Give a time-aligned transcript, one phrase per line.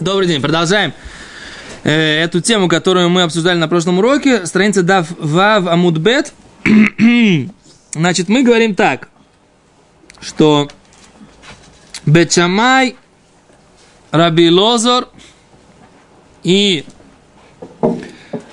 [0.00, 0.92] Добрый день, продолжаем
[1.82, 4.46] э, эту тему, которую мы обсуждали на прошлом уроке.
[4.46, 6.32] Страница Дав Вав Амудбет.
[7.94, 9.08] Значит, мы говорим так,
[10.20, 10.68] что
[12.06, 12.94] Бечамай,
[14.12, 15.08] Раби Лозор
[16.44, 16.84] и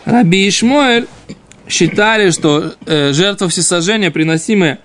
[0.05, 1.07] Раби Ишмоэль
[1.67, 4.79] считали, что э, жертва всесожжения, приносимая,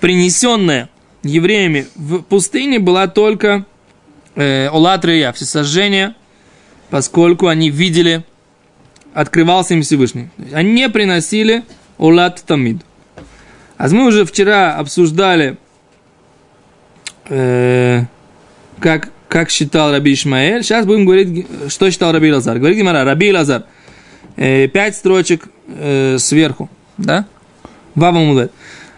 [0.00, 0.88] принесенная
[1.22, 3.66] евреями в пустыне, была только
[4.34, 6.14] э, Олат Рея, всесожжение,
[6.90, 8.24] поскольку они видели,
[9.14, 10.28] открывался им Всевышний.
[10.52, 11.64] Они не приносили
[11.98, 12.78] Олат Тамид.
[13.76, 15.56] А мы уже вчера обсуждали,
[17.28, 18.04] э,
[18.78, 20.62] как, как считал Раби Ишмаэль.
[20.62, 22.58] Сейчас будем говорить, что считал Раби Лазар.
[22.58, 23.64] Говорит Гимара, Раби Лазар,
[24.36, 27.26] э, пять строчек э, сверху, да?
[27.94, 28.52] Вава Мудет.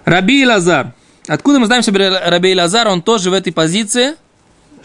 [0.04, 0.92] Раби Лазар.
[1.26, 1.92] Откуда мы знаем, что
[2.26, 4.14] Раби Лазар, он тоже в этой позиции–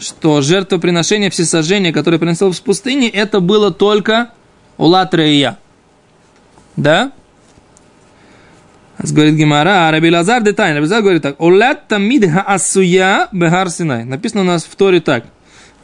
[0.00, 4.30] что жертвоприношение всесожжения, которое приносил в пустыне, это было только
[4.78, 5.58] Улат Рея.
[6.76, 7.12] Да?
[8.98, 10.74] Говорит Гимара, а Лазар детайн.
[10.74, 11.40] Раби Лазар говорит так.
[11.40, 14.04] Улат тамид асуя бехар синай.
[14.04, 15.24] Написано у нас в Торе так.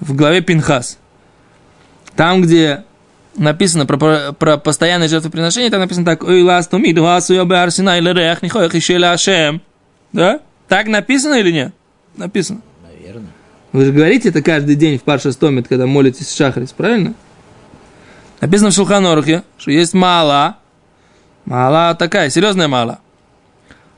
[0.01, 0.99] В главе Пинхас.
[2.15, 2.85] Там, где
[3.37, 6.25] написано про, про, постоянное жертвоприношение, там написано так.
[6.25, 9.61] Ой, лас тамид асуя бехар синай лерех нихоях ишеля ашем.
[10.13, 10.41] Да?
[10.69, 11.75] Так написано или нет?
[12.17, 12.61] Написано.
[13.77, 17.13] Вы же говорите это каждый день в Парша Стомит, когда молитесь в Шахрис, правильно?
[18.41, 20.57] Написано в Шулханорухе, что есть мала.
[21.45, 23.01] Мала такая, серьезная мала.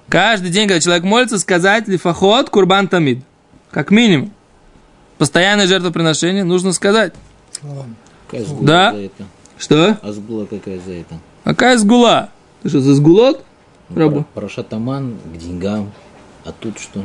[0.08, 3.22] Каждый день, когда человек молится, сказать лифахот курбан тамид.
[3.70, 4.32] Как минимум.
[5.16, 7.14] Постоянное жертвоприношение нужно сказать.
[8.26, 8.92] Какая сгула Да?
[8.94, 9.24] за это?
[9.58, 9.98] Что?
[10.02, 11.20] А сгула какая за это?
[11.44, 12.30] Какая сгула?
[12.64, 13.44] Ты что, за сгулот?
[13.94, 14.24] Рабу.
[14.34, 15.92] Про, про шатаман к деньгам.
[16.44, 17.00] А тут что?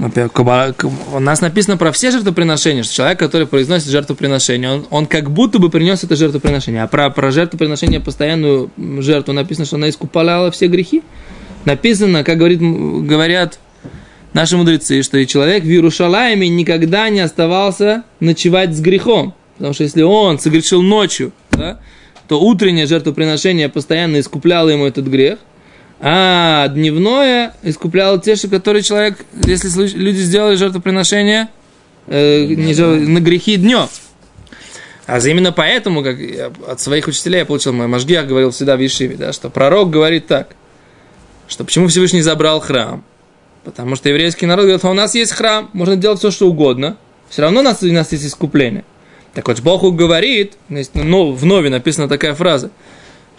[0.00, 5.58] У нас написано про все жертвоприношения, что человек, который произносит жертвоприношение, он, он как будто
[5.58, 6.82] бы принес это жертвоприношение.
[6.84, 11.02] А про, про жертвоприношение, постоянную жертву, написано, что она искупала все грехи.
[11.66, 13.58] Написано, как говорит, говорят
[14.32, 19.34] наши мудрецы, что и человек в Иерушалайме никогда не оставался ночевать с грехом.
[19.58, 21.78] Потому что если он согрешил ночью, да,
[22.26, 25.38] то утреннее жертвоприношение постоянно искупляло ему этот грех.
[26.02, 31.48] А дневное искупляло те, что которые человек, если люди сделали жертвоприношение
[32.06, 33.86] э, не жер- на грехи днем.
[35.06, 36.16] А именно поэтому, как
[36.66, 40.26] от своих учителей я получил, мой Машгиах говорил всегда в Ешиве, да, что пророк говорит
[40.26, 40.54] так,
[41.48, 43.04] что почему Всевышний забрал храм?
[43.64, 46.96] Потому что еврейский народ говорит, а у нас есть храм, можно делать все, что угодно,
[47.28, 48.84] все равно у нас, у нас есть искупление.
[49.34, 50.54] Так вот, Бог говорит,
[50.94, 52.70] ну, в Нове написана такая фраза,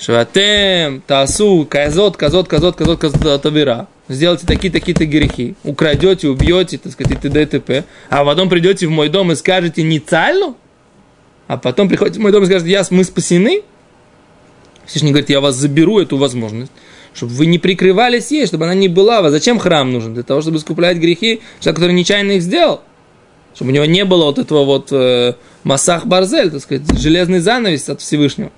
[0.02, 3.88] Шватем, Тасу, Казот, Казот, Казот, Казот, Казот, Тавира.
[4.10, 5.54] Сделайте такие-такие-то грехи.
[5.64, 7.44] Украдете, убьете, так сказать, и т.д.
[7.44, 7.84] и т.п.
[8.10, 10.58] А потом придете в мой дом и скажете не цальну,
[11.46, 13.62] а потом приходите в мой дом и скажете, я, мы спасены.
[14.88, 16.72] Всевышний говорит, я вас заберу эту возможность,
[17.14, 19.32] чтобы вы не прикрывались ей, чтобы она не была вас.
[19.32, 20.16] Зачем храм нужен?
[20.16, 22.82] Для того, чтобы искуплять грехи человека, который нечаянно их сделал.
[23.54, 27.88] Чтобы у него не было вот этого вот э, массах барзель, так сказать, железный занавес
[27.88, 28.52] от Всевышнего.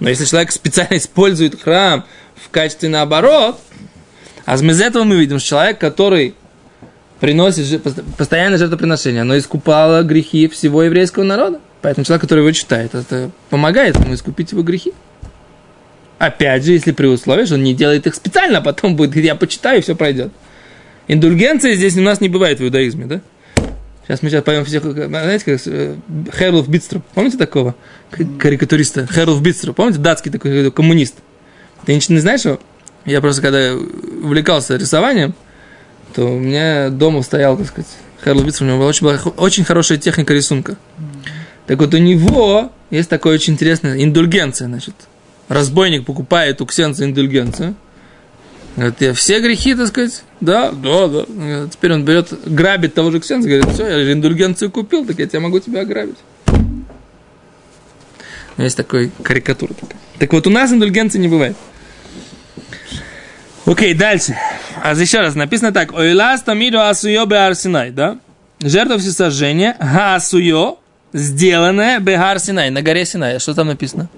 [0.00, 3.60] Но если человек специально использует храм в качестве наоборот,
[4.46, 6.34] а из этого мы видим, что человек, который
[7.20, 7.82] приносит
[8.16, 11.60] постоянное жертвоприношение, оно искупало грехи всего еврейского народа.
[11.82, 14.92] Поэтому человек, который его читает, это помогает ему искупить его грехи.
[16.18, 19.34] Опять же, если при условии, что он не делает их специально, а потом будет, я
[19.34, 20.32] почитаю, и все пройдет.
[21.08, 23.20] Индульгенция здесь у нас не бывает в иудаизме, да?
[24.10, 25.94] Сейчас мы сейчас поем всех, знаете, как э,
[26.36, 27.04] Херлуф Бидструп.
[27.14, 27.76] Помните такого
[28.40, 29.06] карикатуриста?
[29.06, 29.76] Херлуф Бидструп.
[29.76, 31.14] Помните, датский такой э, коммунист?
[31.86, 32.58] Ты ничего не знаешь его?
[33.04, 35.32] Я просто, когда увлекался рисованием,
[36.12, 37.86] то у меня дома стоял, так сказать,
[38.24, 38.66] Херлуф Бидструп.
[38.66, 40.76] У него была очень, была очень хорошая техника рисунка.
[41.68, 44.96] Так вот, у него есть такое очень интересное индульгенция, значит.
[45.46, 47.76] Разбойник покупает у ксенца индульгенцию.
[48.76, 51.24] Говорит, я все грехи, так сказать, да, да, да.
[51.70, 55.26] Теперь он берет, грабит того же ксенца, говорит, все, я же индульгенцию купил, так я
[55.26, 56.16] тебя могу тебя ограбить.
[58.56, 59.98] Есть такой карикатура такая.
[60.18, 61.56] Так вот, у нас индульгенции не бывает.
[63.66, 64.36] Окей, дальше.
[64.82, 65.92] А еще раз, написано так.
[65.92, 68.18] Ойлас тамиду асуё бе арсинай, да?
[68.62, 70.78] Жертва всесожжения, асуё,
[71.12, 73.38] сделанная бе арсинай, на горе Синай.
[73.38, 74.08] Что там написано?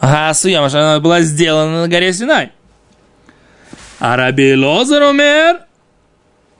[0.00, 2.52] Асуя, она была сделана на горе Синай.
[4.00, 5.62] А Раби Лозер умер,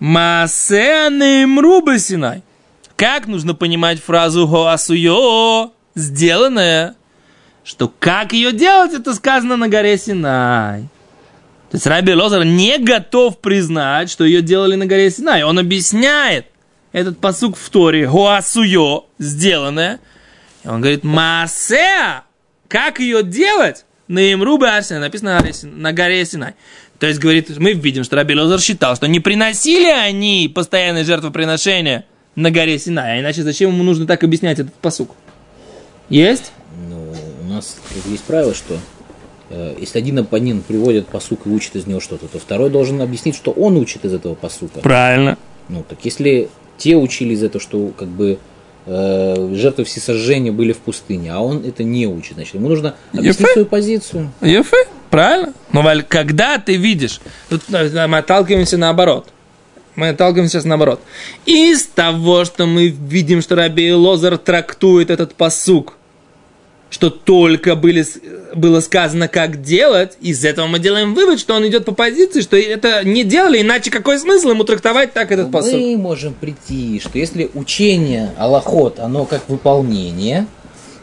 [0.00, 2.42] Масе бе Синай.
[2.96, 6.96] Как нужно понимать фразу Хоасуё, сделанная,
[7.62, 10.88] что как ее делать, это сказано на горе Синай.
[11.70, 15.44] То есть Раби Лозер не готов признать, что ее делали на горе Синай.
[15.44, 16.46] Он объясняет,
[16.90, 20.00] этот посук в Торе, Гуасуё, сделанное.
[20.64, 22.24] И он говорит, Маасеа,
[22.66, 23.84] как ее делать?
[24.08, 26.54] На Имрубе Арсена, написано на горе Синай.
[26.98, 32.04] То есть, говорит, мы видим, что Раби Лозар считал, что не приносили они постоянные жертвоприношения
[32.34, 35.10] на горе Синай, а иначе зачем ему нужно так объяснять этот посук?
[36.08, 36.52] Есть?
[36.88, 37.12] Ну,
[37.42, 38.78] у нас есть правило, что
[39.50, 43.36] э, если один оппонент приводит посук и учит из него что-то, то второй должен объяснить,
[43.36, 44.80] что он учит из этого посука.
[44.80, 45.38] Правильно.
[45.68, 46.48] Ну, так если
[46.78, 48.38] те учили из этого, что как бы
[48.86, 53.40] э, жертвы всесожжения были в пустыне, а он это не учит, значит, ему нужно объяснить
[53.40, 53.52] Ефе.
[53.52, 54.32] свою позицию.
[54.40, 54.76] Ефе,
[55.10, 55.52] правильно.
[55.72, 59.28] Но когда ты видишь, тут э, мы отталкиваемся наоборот.
[59.96, 61.00] Мы отталкиваемся сейчас наоборот.
[61.44, 65.94] Из того, что мы видим, что Раби Лозар трактует этот посук,
[66.90, 68.18] что только были, с-
[68.54, 72.56] было сказано, как делать, из этого мы делаем вывод, что он идет по позиции, что
[72.56, 75.74] это не делали, иначе какой смысл ему трактовать так этот посук?
[75.74, 80.46] Мы можем прийти, что если учение Аллахот, оно как выполнение,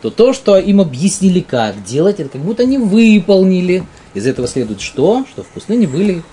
[0.01, 3.83] то то, что им объяснили, как делать, это как будто они выполнили.
[4.15, 5.25] Из этого следует что?
[5.29, 6.23] Что в пустыне были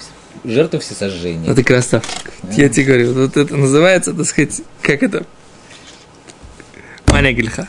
[0.44, 1.48] жертвы всесожжения.
[1.48, 2.32] Ну ты красавчик.
[2.52, 5.26] Я тебе говорю, вот это называется, так сказать, как это?
[7.08, 7.68] Маня гельха.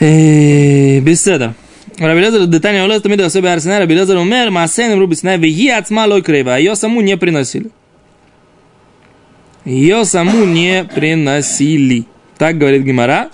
[0.00, 1.54] Беседа.
[1.98, 6.54] Рабелезер детание олез тамида особе арсена, Рабелезер умер, масен руби сна, веги ацма лой крева,
[6.54, 7.70] а ее саму не приносили.
[9.66, 12.06] Ее саму не приносили.
[12.38, 13.28] Так говорит Гимара.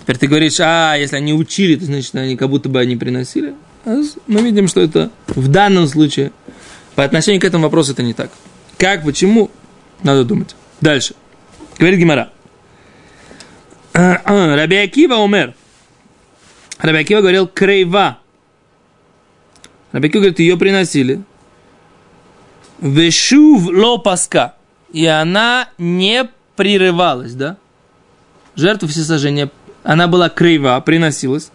[0.00, 3.54] Теперь ты говоришь, а, если они учили, то значит, они как будто бы они приносили.
[3.84, 6.32] А мы видим, что это в данном случае.
[6.96, 8.32] По отношению к этому вопросу это не так.
[8.76, 9.52] Как, почему,
[10.02, 10.56] надо думать.
[10.80, 11.14] Дальше.
[11.78, 12.30] Говорит Гимара.
[13.94, 15.54] А, а, Рабиакива умер.
[16.78, 18.18] Раби Акива говорил крейва.
[19.92, 21.22] Раби Акива говорит, ее приносили.
[22.80, 24.54] Вешув ло паска.
[24.92, 27.56] И она не прерывалась, да?
[28.54, 29.50] Жертва всесожжения.
[29.82, 31.50] Она была крейва, приносилась.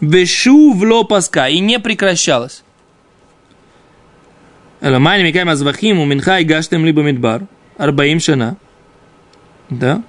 [0.00, 1.48] Вешув ло паска.
[1.48, 2.62] И не прекращалась.
[4.82, 7.46] Эламайни микай мазвахим, у минха и гаштем либо мидбар.
[7.78, 8.56] Арбаим шана.
[9.70, 10.02] Да?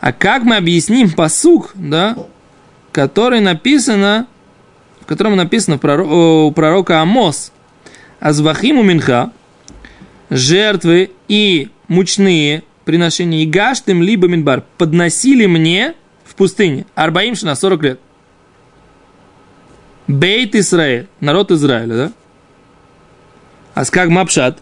[0.00, 2.16] А как мы объясним посук, да,
[2.98, 4.26] который написано,
[5.00, 7.52] в котором написано о, у пророка Амос,
[8.18, 9.30] Азвахиму Минха,
[10.30, 17.82] жертвы и мучные приношения, и гаштым либо минбар, подносили мне в пустыне, Арбаим на 40
[17.84, 18.00] лет.
[20.08, 22.12] Бейт Израиль, народ Израиля, да?
[23.74, 24.58] А с как Мапшат?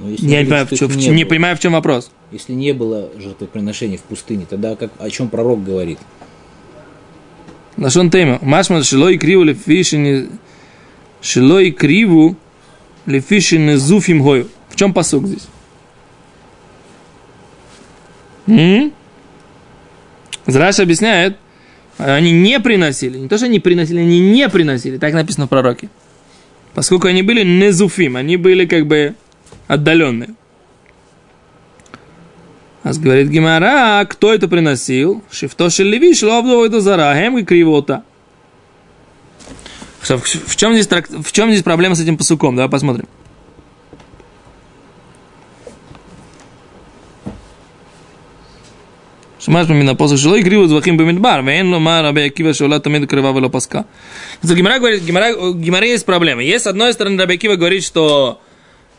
[0.00, 2.10] Если Я не, понимаю, в чем- не не понимаю, в чем вопрос.
[2.32, 6.00] Если не было жертвоприношений в пустыне, тогда как, о чем пророк говорит?
[7.76, 8.38] На Нашон тема.
[8.42, 10.28] Машмад шилой криву лефишини...
[11.20, 12.36] Шилой криву
[13.06, 14.48] лефишини зуфим гою.
[14.68, 15.46] В чем посук здесь?
[18.46, 18.92] М?
[20.46, 21.36] Зраш объясняет,
[21.98, 23.18] они не приносили.
[23.18, 24.98] Не то, что они приносили, они не приносили.
[24.98, 25.88] Так написано в пророке.
[26.72, 29.14] Поскольку они были незуфим, они были как бы
[29.66, 30.30] отдаленные.
[32.85, 35.23] А говорит Гимара, кто это приносил?
[35.31, 38.03] Шифто шелеви, шловду это зара, хем и кривота.
[39.99, 42.55] В, в чем здесь, трак- в чем здесь проблема с этим посуком?
[42.55, 43.05] Давай посмотрим.
[49.41, 53.49] שמעת מן הפוסק שלא הקריבו זבחים במדבר, ואין לומר רבי עקיבא שעולה תמיד קרבה ולא
[53.51, 53.81] פסקה.
[54.43, 56.43] אז Гимара говорит, Гимара, у Гимара есть проблема.
[56.43, 58.39] Есть, с одной стороны, Раби Акива говорит, что,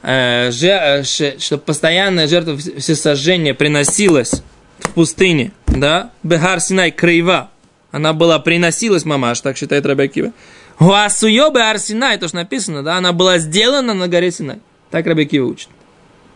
[0.08, 4.42] э, э, ше- что постоянная жертва вс- всесожжения приносилась
[4.80, 7.50] в пустыне, да, Бехар Синай Крейва,
[7.92, 10.32] она была, приносилась мамаш, так считает Раби Акива.
[10.80, 14.60] Гуасуё Бехар Синай, то, что написано, да, она была сделана на горе Синай.
[14.92, 15.70] Так Раби Акива учит.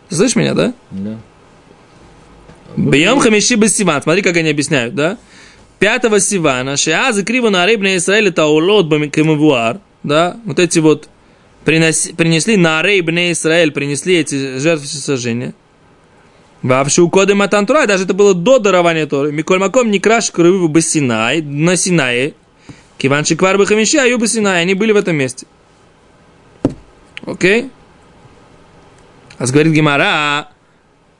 [0.08, 0.74] Ты слышишь меня, да?
[0.90, 1.18] Да.
[2.76, 4.02] Бьем хамиши без Сиван.
[4.02, 5.18] Смотри, как они объясняют, да?
[5.78, 10.36] Пятого Сивана, Шиа закрива на рыбне Израиля таулот бамикамавуар, да?
[10.44, 11.08] Вот эти вот
[11.64, 15.54] приноси- принесли на рыбне Израиль, принесли эти жертвы всесожжения.
[16.62, 19.32] Вавшу коды матантура, даже это было до дарования Торы.
[19.32, 22.34] Миколь маком не краш крыву басинай, на Синае.
[22.98, 24.62] Киванши квар бы хамиши, а юба Синай.
[24.62, 25.46] Они были в этом месте.
[27.26, 27.70] Окей?
[29.38, 30.50] А говорит Гимара,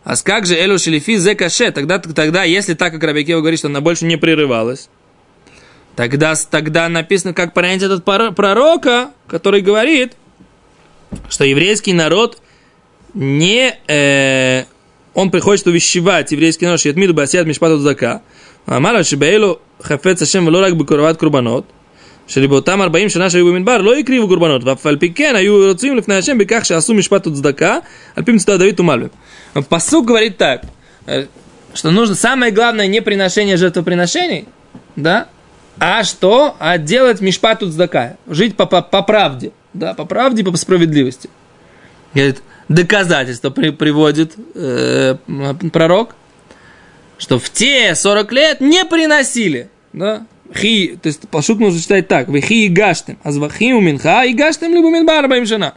[0.05, 1.73] а как же Элю Шелифи зе каше?
[1.73, 4.89] Тогда, тогда, если так, как Рабикева говорит, что она больше не прерывалась,
[5.97, 10.13] тогда, тогда написано, как понять этот пророка, который говорит,
[11.30, 12.42] что еврейский народ
[13.14, 14.64] не, э,
[15.14, 18.22] он приходит увещевать еврейский народ, что Ятмиду Басиат Мишпату Зака.
[18.70, 21.64] אמר שבאלו חפץ השם ולא רק בקרבת קורבנות,
[22.28, 26.16] שבאותם 40 שנה שהיו במדבר לא הקריבו קורבנות, ואף על פי כן היו רצויים לפני
[26.16, 27.78] השם בכך שעשו משפט וצדקה,
[28.16, 29.10] על פי מצוות דוד ומלווה.
[29.70, 30.66] Посук говорит так,
[31.08, 31.26] э,
[31.74, 34.46] что нужно самое главное не приношение жертвоприношений,
[34.96, 35.30] да,
[35.80, 36.56] а что?
[36.60, 41.29] А делать мишпату цдака, жить по, по, по правде, да, по правде и по справедливости.
[42.15, 45.17] Говорит, доказательство при, приводит э,
[45.73, 46.15] пророк,
[47.19, 52.29] что в те 40 лет не приносили, да, хи, то есть пошут нужно читать так,
[52.29, 55.75] вы хи и гаштем, а звахи у минха и гаштем либо минбар жена.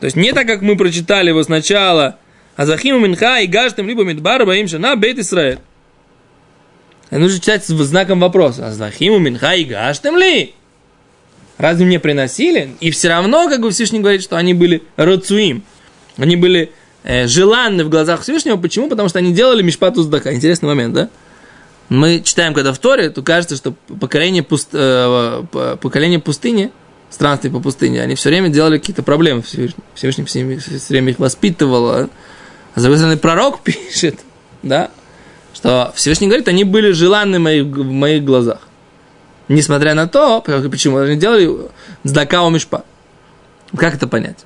[0.00, 2.18] То есть не так, как мы прочитали его сначала,
[2.56, 5.60] а захиму минха и гаштем либо мидбар баим шана бейт Исраэль.
[7.10, 8.68] Нужно читать с знаком вопроса.
[8.68, 10.54] А захиму минха и гаштем ли?
[11.60, 12.70] Разве мне приносили?
[12.80, 15.62] И все равно, как бы Всевышний говорит, что они были рацуим.
[16.16, 16.72] Они были
[17.04, 18.56] э, желанны в глазах Всевышнего.
[18.56, 18.88] Почему?
[18.88, 20.32] Потому что они делали мишпату сдака.
[20.32, 21.10] Интересный момент, да?
[21.90, 25.42] Мы читаем, когда в Торе, то кажется, что поколение, пуст, э,
[25.82, 26.70] поколение пустыни,
[27.10, 29.84] странствий по пустыне, они все время делали какие-то проблемы Всевышний.
[29.94, 30.42] Всевышний все,
[30.88, 31.90] время их воспитывал.
[31.90, 32.08] А
[32.74, 34.20] с пророк пишет,
[34.62, 34.90] да,
[35.52, 38.60] что Всевышний говорит, они были желанны в моих, в моих глазах.
[39.50, 41.50] Несмотря на то, почему они делали
[42.04, 42.84] сдакау мишпа.
[43.76, 44.44] Как это понять?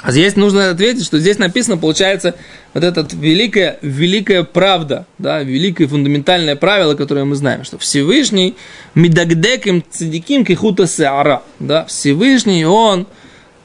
[0.00, 2.36] А здесь нужно ответить, что здесь написано, получается,
[2.72, 8.54] вот эта великая, великая правда, да, великое фундаментальное правило, которое мы знаем, что Всевышний
[8.94, 13.08] мидагдеким цадиким кихута сеара, да, Всевышний, он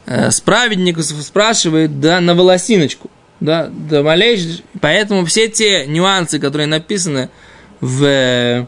[0.07, 6.65] э, с праведников спрашивает, да, на волосиночку, да, да малейший, поэтому все те нюансы, которые
[6.65, 7.29] написаны
[7.79, 8.65] в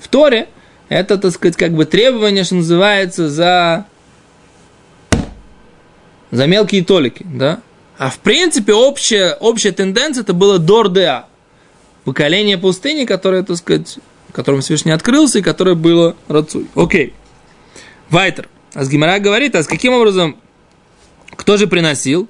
[0.00, 0.48] в Торе,
[0.88, 3.86] это, так сказать, как бы требование, что называется, за,
[6.30, 7.60] за мелкие толики, да?
[7.96, 11.26] А в принципе общая, общая тенденция это было Дордеа,
[12.04, 13.98] поколение пустыни, которое, так сказать,
[14.32, 16.66] которым Всевышний открылся и которое было Рацуй.
[16.74, 17.12] Окей.
[18.08, 18.48] Вайтер.
[18.74, 20.36] А с Гимара говорит, а с каким образом,
[21.36, 22.28] кто же приносил?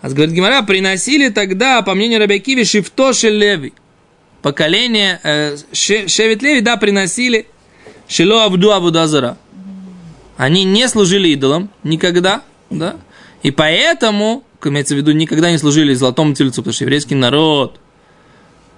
[0.00, 3.72] А с говорит Гимара, приносили тогда, по мнению Рабиакиви, Шифтоши Леви
[4.42, 7.46] поколение э, Шевит Леви, да, приносили
[8.08, 9.38] Шило Абду Абудазара.
[10.36, 12.96] Они не служили идолам никогда, да,
[13.42, 17.78] и поэтому, имеется в виду, никогда не служили золотому тельцу, потому что еврейский народ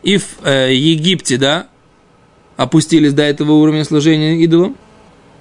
[0.02, 1.66] и в э, Египте, да,
[2.56, 4.76] опустились до этого уровня служения идолам,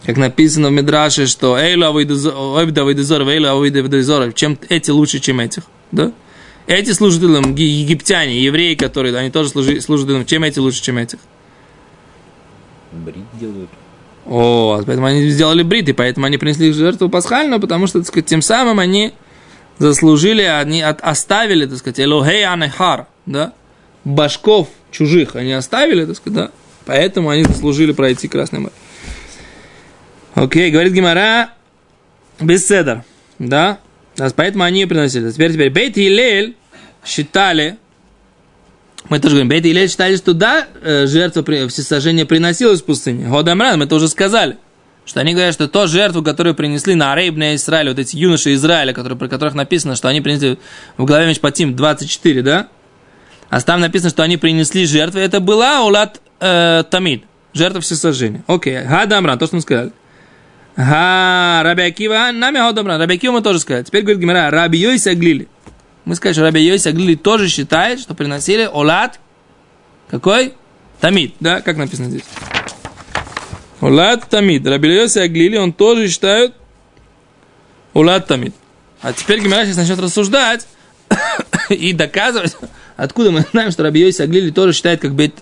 [0.06, 6.12] как написано в Медраше, что Эйла Авидазор, Эйла Авидазор, чем эти лучше, чем этих, да,
[6.67, 10.25] эти служат идолам, египтяне, евреи, которые, они тоже служат, служат идолам.
[10.25, 11.20] Чем эти лучше, чем этих?
[12.91, 13.70] Брит делают.
[14.25, 18.25] О, поэтому они сделали брит, и поэтому они принесли жертву пасхальную, потому что, так сказать,
[18.25, 19.13] тем самым они
[19.79, 23.53] заслужили, они от, оставили, так сказать, Элохей Анехар, да,
[24.05, 26.51] башков чужих они оставили, так сказать, да,
[26.86, 28.74] поэтому они заслужили пройти Красный море.
[30.36, 31.50] Окей, говорит Гимара,
[32.39, 33.03] беседер,
[33.39, 33.79] да,
[34.32, 35.32] Поэтому они приносили.
[35.32, 36.56] Теперь, теперь, Бейт и Лель
[37.06, 37.77] считали,
[39.10, 43.27] мы тоже говорим, Бейт и Лель считали, что да, э, жертва всесожжения приносилась в пустыне.
[43.27, 44.58] Годамран, мы это уже сказали.
[45.06, 48.94] Что они говорят, что то жертву, которую принесли на Арейбне Израиле, вот эти юноши Израиля,
[48.94, 50.58] которые, про которых написано, что они принесли
[50.96, 52.70] в главе Мешпатим 24, да?
[53.50, 58.44] А там написано, что они принесли жертву, это была Улат э, Тамид, жертва всесожжения.
[58.48, 59.92] Окей, Гадамран, то, что мы сказали.
[60.75, 63.00] Га, Раби Акива, нами Ходобран.
[63.00, 63.84] Раби Акива мы тоже сказали.
[63.84, 65.48] Теперь говорит Гимара, Раби Йойс Аглили.
[66.06, 69.20] Мы сказали, что Раби Йойс Аглили тоже считает, что приносили олад,
[70.10, 70.53] какой?
[71.00, 72.24] Тамид, да, как написано здесь?
[73.82, 74.65] Олад Тамид.
[74.65, 76.53] Раби Йойс Аглили, он тоже считает
[77.94, 78.56] олад Тамид.
[79.01, 80.68] А теперь Гимара сейчас начнет рассуждать
[81.70, 82.56] и доказывать,
[82.98, 85.36] откуда мы знаем, что Раби Йойс Аглили тоже считает как Бет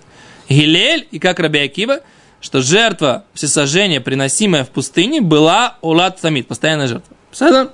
[0.49, 2.01] Гилель и как Раби Акива,
[2.41, 7.15] что жертва всесожжения, приносимая в пустыне, была улад самит, постоянная жертва.
[7.31, 7.69] Все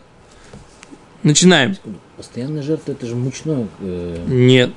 [1.23, 1.75] Начинаем.
[2.15, 3.67] Постоянная жертва это же мучное.
[3.79, 4.25] Э...
[4.27, 4.71] Нет.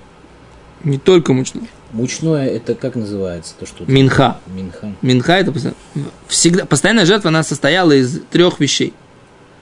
[0.85, 1.65] Не только мучное.
[1.93, 3.55] Мучное это как называется?
[3.59, 4.39] То, что Минха.
[4.47, 4.93] Минха.
[5.03, 5.53] Минха это
[6.29, 8.95] всегда постоянная жертва, она состояла из трех вещей.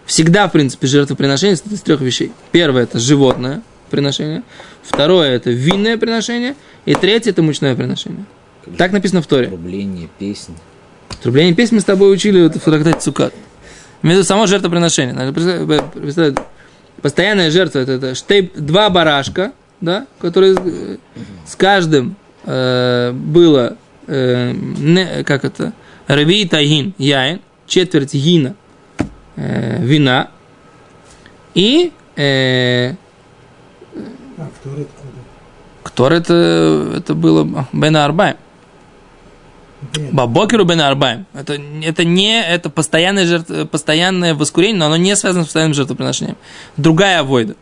[0.06, 2.32] Всегда, в принципе, жертвоприношение состоит из трех вещей.
[2.52, 4.42] Первое это животное приношение.
[4.82, 6.54] Второе это винное приношение.
[6.87, 8.25] И третье это мучное приношение.
[8.77, 9.49] Так написано в Торе.
[9.49, 10.55] Трубление, песни.
[11.23, 13.35] Трубление песни мы с тобой учили в трактате Цукат.
[14.03, 16.35] Между само жертвоприношение.
[17.03, 20.97] Постоянная жертва это, это штейп, два барашка, да, которые э,
[21.47, 23.77] с каждым э, было
[24.09, 25.73] э, не, как это
[26.09, 28.57] рави тагин яин четверть гина
[29.37, 30.31] э, вина
[31.55, 32.95] и э,
[34.39, 34.89] А, кто это?
[35.83, 38.37] Ктор это, это было Бен Арбайм.
[40.12, 41.26] Бабокеру Бен Арбайм.
[41.35, 46.37] Это, это не это постоянное, жертв, постоянное воскурение, но оно не связано с постоянным жертвоприношением.
[46.76, 47.54] Другая авойда.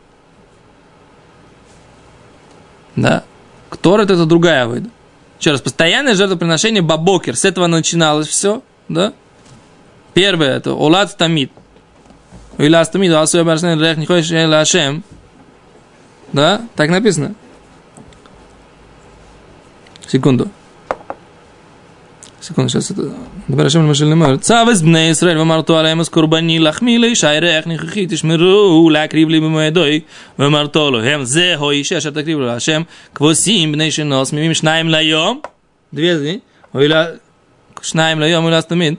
[2.97, 3.25] Да.
[3.69, 4.89] Ктор это, это другая авойда.
[5.39, 7.37] Еще раз, постоянное жертвоприношение Бабокер.
[7.37, 8.63] С этого начиналось все.
[8.89, 9.13] Да?
[10.15, 11.53] Первое это Олад Тамид.
[12.57, 15.05] Илас Тамид, Асуя Барсен Рех Нихойш Лашем.
[16.33, 16.63] Да?
[16.75, 17.35] Так написано.
[20.09, 20.49] Секунду
[22.46, 23.02] секунду, сейчас это...
[23.50, 28.06] דבר השם למשל נאמר, צוות בני ישראל ואמרתו עליהם אז קורבני לחמי לאישי ריח נכחי
[28.10, 30.00] תשמרו להקריב לי במועדוי
[30.40, 32.82] ואמרתו לו הם זהו איש אשר תקריבו לו השם
[33.16, 35.42] כבוסים בני שנוס מביאים שניים ליום
[35.96, 36.38] две дни,
[36.76, 37.06] אוי לה,
[37.82, 38.94] שניים ליום אוי תמיד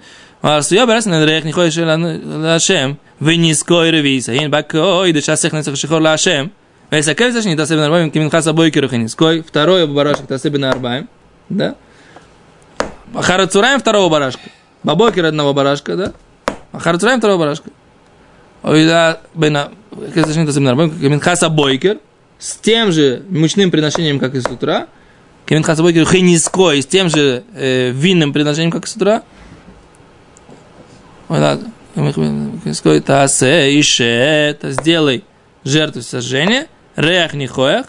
[0.44, 2.92] ועשויה ברסן את ריח נכחי של להשם
[3.22, 6.46] ונזכוי רביסה הן בקוי דשסך נצח שחור להשם
[6.92, 11.04] ויסקל זה שניתעשה בן ארבעים כי מנחס הבויקר וכי נזכוי второе барашек תעשה бен арбаем,
[13.13, 13.19] да?
[13.19, 14.49] Ахарацураем второго барашка.
[14.83, 16.13] Бабокер одного барашка, да?
[16.71, 17.69] Ахарацураем второго барашка.
[18.63, 21.99] Ойда бена Каминхаса Бойкер
[22.39, 24.87] с тем же мучным приношением, как и с утра.
[25.45, 29.23] Каминхаса Бойкер Хениско с тем же э, винным приношением, как и с утра.
[31.29, 31.59] Ойда
[31.95, 35.23] Хениско Тасе Ише сделай
[35.63, 36.67] жертву сожжения.
[36.95, 37.87] Реах Нихоях.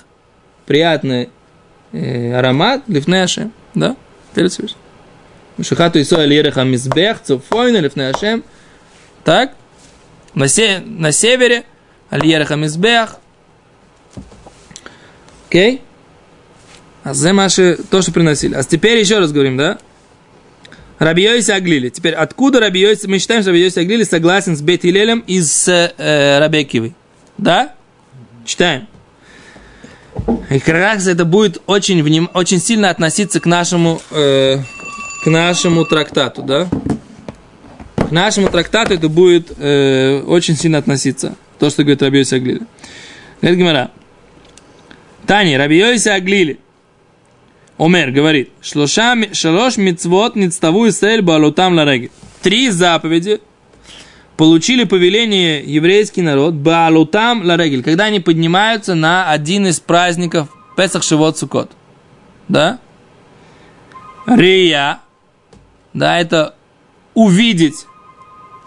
[0.66, 1.30] Приятный
[1.92, 2.82] э, аромат.
[2.88, 3.52] Лифнешем.
[3.74, 3.96] Да?
[4.34, 4.78] Перед Всевышним.
[5.62, 8.44] Шихату Исоя Лиреха Мизбех, Цуфойна, Лифнеашем.
[9.24, 9.54] Так?
[10.34, 11.64] На, се, на севере
[12.10, 13.16] Альереха Мизбех.
[15.48, 15.82] Окей?
[17.02, 18.54] А за маши то, что приносили.
[18.54, 19.78] А теперь еще раз говорим, да?
[20.98, 21.88] Рабиойси Аглили.
[21.88, 26.94] Теперь, откуда Рабиойси, мы считаем, что Рабиойси Аглили согласен с Бетилелем из э, Рабекивой.
[27.36, 27.74] Да?
[28.44, 28.88] Читаем.
[30.50, 34.58] И как раз это будет очень, очень сильно относиться к нашему э,
[35.22, 36.68] к нашему трактату, да?
[37.96, 41.36] К нашему трактату это будет э, очень сильно относиться.
[41.58, 42.62] То, что говорит Раби Йоси Аглили.
[43.40, 43.90] Говорит Гимара.
[45.26, 46.58] Тани, Раби Йоси Аглили.
[47.78, 52.10] Омер говорит, шлоша, шалош мицвот ництаву Исраэль балутам лареги.
[52.42, 53.40] Три заповеди
[54.36, 61.38] получили повеление еврейский народ балутам ларегель, когда они поднимаются на один из праздников Песах Шивот
[61.38, 61.70] Сукот.
[62.48, 62.78] Да?
[64.26, 65.00] Рия,
[65.98, 66.54] да, это
[67.14, 67.86] увидеть,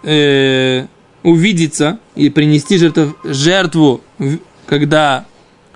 [0.03, 0.85] э,
[1.23, 4.01] увидеться и принести жертву, жертву,
[4.65, 5.25] когда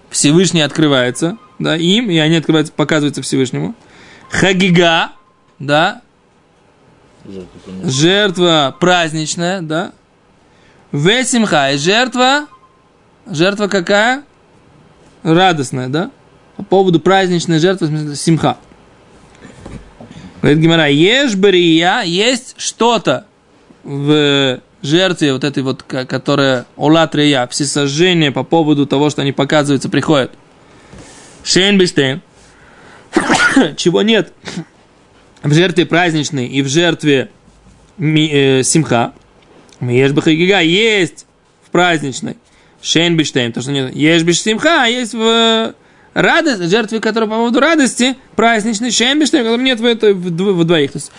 [0.10, 3.76] Всевышний открывается, да, им, и они открываются, показываются Всевышнему.
[4.30, 5.12] Хагига,
[5.60, 6.02] да,
[7.84, 9.94] жертва праздничная, да.
[10.91, 12.48] Весимха, и жертва,
[13.28, 14.24] жертва какая?
[15.24, 16.12] Радостная, да.
[16.58, 18.58] По поводу праздничной жертвы, симха.
[20.46, 23.26] Говорит Гимара, ешь бария, есть что-то
[23.84, 29.90] в жертве вот этой вот, которая олат рия, всесожжение по поводу того, что они показываются,
[29.90, 30.32] приходят.
[31.44, 32.22] Шейн биштейн.
[33.76, 34.34] Чего нет
[35.42, 37.32] в жертве праздничной и в жертве
[37.98, 39.14] э, симха.
[39.82, 41.26] Ешь бахагига есть
[41.66, 42.38] в праздничной.
[42.84, 43.96] Шейн биштейн, то, что нет.
[43.96, 45.74] Ешь биш симха, а есть в
[46.15, 50.93] радость, жертве которой по поводу радости, праздничный шембиштейн, которого нет в, это, в, в, двоих.
[50.93, 51.12] То есть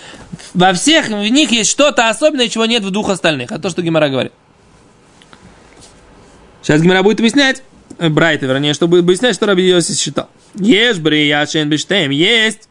[0.54, 3.52] во всех в них есть что-то особенное, чего нет в двух остальных.
[3.52, 4.32] А то, что Гимара говорит.
[6.62, 7.62] Сейчас Гимара будет объяснять,
[7.98, 10.28] э, Брайта, вернее, чтобы объяснять, что Раби Йосиф считал.
[10.54, 12.68] Есть брия шенбиштейм, есть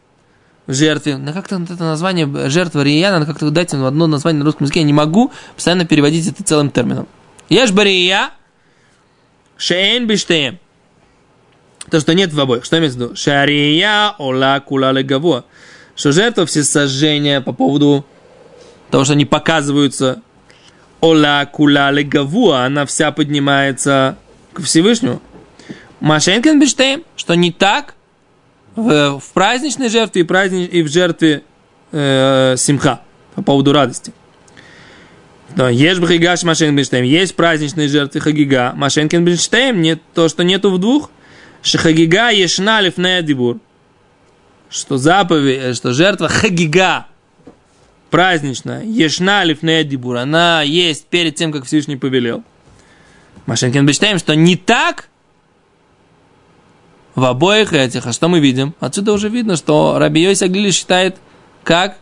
[0.66, 1.16] в жертве.
[1.16, 4.80] Ну, как-то это название жертва Рия, надо как-то дать ему одно название на русском языке.
[4.80, 7.06] Я не могу постоянно переводить это целым термином.
[7.48, 8.30] Ешь бария,
[9.56, 10.08] шейн.
[11.90, 12.64] То, что нет в обоих.
[12.64, 13.16] Что имеется в виду?
[13.16, 15.44] Шария ола кула легаво.
[15.94, 18.04] Что жертва всесожжения по поводу
[18.90, 20.22] того, что они показываются
[21.00, 24.18] ола кула легавуа, она вся поднимается
[24.52, 25.22] к Всевышнему.
[26.00, 27.94] Машенкен биштейм, что не так
[28.74, 31.42] в, в праздничной жертве и, празднич, и в жертве
[31.92, 33.00] э, симха
[33.34, 34.12] по поводу радости.
[35.54, 37.04] Да, ешь бхигаш машенкен биштейм.
[37.04, 38.72] Есть праздничные жертвы хагига.
[38.74, 41.10] Машенкен биштейм, нет то, что нету в двух.
[41.62, 43.58] Шахагига ешна лифнея дибур.
[44.68, 47.06] Что заповедь, что жертва хагига
[48.10, 52.42] праздничная, ешна лифнея дибур, она есть перед тем, как Всевышний повелел.
[53.46, 55.08] Машенкин Бештейм, что не так
[57.14, 58.06] в обоих этих.
[58.06, 58.74] А что мы видим?
[58.80, 61.16] Отсюда уже видно, что Раби Йоси считает
[61.64, 61.98] как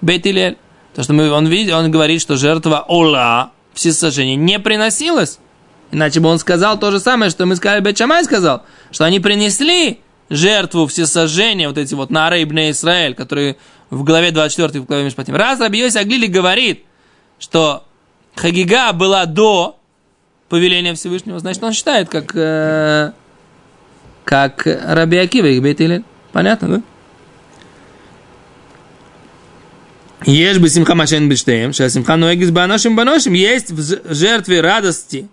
[0.00, 0.56] Бетилель.
[0.94, 5.40] То, что мы, он, видит, он говорит, что жертва Ола, всесожжение, не приносилась
[5.94, 10.00] Иначе бы он сказал то же самое, что мы сказали, Бечамай сказал, что они принесли
[10.28, 13.56] жертву всесожжения, вот эти вот на Арейбне Израиль, которые
[13.90, 15.36] в главе 24 в главе Мишпатим.
[15.36, 16.82] Раз Раби Йоси Аглили говорит,
[17.38, 17.84] что
[18.34, 19.78] Хагига была до
[20.48, 23.12] повеления Всевышнего, значит, он считает, как, э,
[24.24, 26.02] как Раби Акива их Бейтилель.
[26.32, 26.82] Понятно, да?
[30.26, 33.34] Ешь бы симха машен биштеем, сейчас симха ноэгис баношим баношим.
[33.34, 35.28] Есть в жертве радости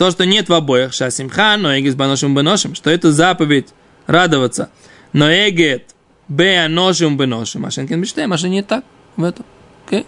[0.00, 0.94] то, что нет в обоих.
[0.94, 2.74] Сейчас симха ноэгис баношим баношим.
[2.74, 3.68] Что это заповедь
[4.06, 4.70] радоваться.
[5.12, 5.94] Ноэгет
[6.26, 7.60] беаношим баношим.
[7.60, 8.82] Машенкин биштеем, машин не так
[9.16, 9.44] в этом.
[9.86, 10.06] Окей?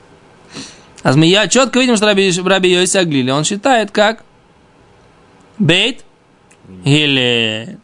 [1.03, 4.25] А мы я четко видим, что Раби, Раби Йоси Аглили, он считает как
[5.59, 6.07] бейт
[6.87, 7.79] или.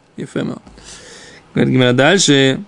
[1.53, 2.63] Говорит Гимера дальше.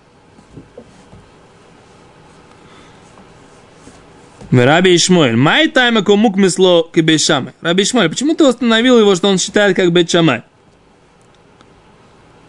[4.51, 5.37] Раби Ишмоэль.
[5.37, 7.53] Май тайма комук мисло кибешамай.
[7.61, 10.43] Раби Ишмоэль, почему ты остановил его, что он считает как бет шамай?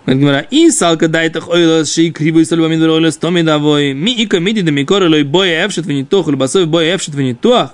[0.05, 3.93] Говорит и салка дайтах ойлос ши кривый сольба мидвер ойлос томи давой.
[3.93, 7.71] Ми ика миди да микора лой боя эфшет венитух, лбасов боя эфшет венитух.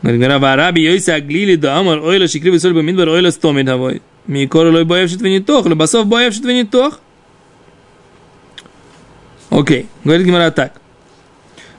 [0.00, 4.00] Говорит Гимара, вараби йойся аглили да амар ойлос ши кривый сольба мидвер ойлос томи давой.
[4.26, 6.98] Ми икора лой боя эфшет венитух, лбасов боя эфшет венитух.
[9.50, 10.79] Окей, говорит Гимара так.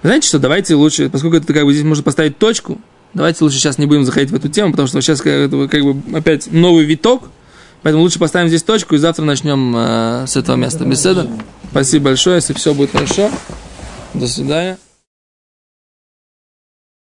[0.03, 2.79] Знаете что, давайте лучше, поскольку это как бы здесь можно поставить точку,
[3.13, 6.17] давайте лучше сейчас не будем заходить в эту тему, потому что сейчас как, как бы
[6.17, 7.23] опять новый виток,
[7.83, 11.27] поэтому лучше поставим здесь точку и завтра начнем э, с этого места беседы.
[11.69, 13.29] Спасибо большое, если все будет хорошо.
[14.13, 14.77] До свидания.